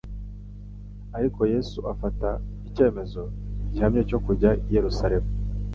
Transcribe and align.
Ariko 1.17 1.39
Yesu 1.53 1.79
afata 1.93 2.29
«icyemezo 2.67 3.21
gihamye 3.71 4.01
cyo 4.09 4.19
kujya 4.25 4.49
i 4.65 4.65
Yerusalemu.» 4.75 5.29